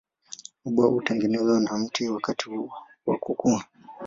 Ubao 0.65 0.89
hutengenezwa 0.91 1.59
na 1.59 1.77
mti 1.77 2.09
wakati 2.09 2.49
wa 3.05 3.17
kukua. 3.17 3.65